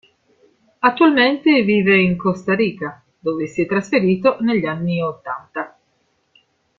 [0.79, 5.77] Attualmente vive in Costa Rica dove si è trasferito negli anni ottanta.